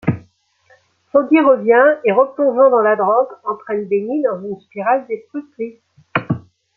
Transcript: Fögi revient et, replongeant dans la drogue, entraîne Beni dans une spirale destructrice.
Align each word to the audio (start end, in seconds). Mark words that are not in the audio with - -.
Fögi 1.11 1.37
revient 1.39 1.99
et, 2.03 2.11
replongeant 2.11 2.71
dans 2.71 2.81
la 2.81 2.95
drogue, 2.95 3.35
entraîne 3.43 3.87
Beni 3.87 4.23
dans 4.23 4.41
une 4.43 4.59
spirale 4.59 5.05
destructrice. 5.07 5.77